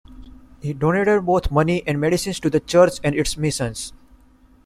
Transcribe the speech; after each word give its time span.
He 0.63 0.73
donated 0.73 1.27
both 1.27 1.51
money 1.51 1.83
and 1.85 2.01
medicine 2.01 2.33
to 2.33 2.49
the 2.49 2.59
church 2.59 2.93
and 3.03 3.13
its 3.13 3.37
missions. 3.37 3.93